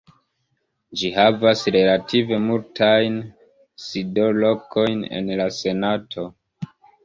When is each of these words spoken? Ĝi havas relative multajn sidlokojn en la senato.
Ĝi 1.01 1.11
havas 1.17 1.61
relative 1.75 2.41
multajn 2.47 3.21
sidlokojn 3.91 5.07
en 5.21 5.33
la 5.45 5.51
senato. 5.63 6.31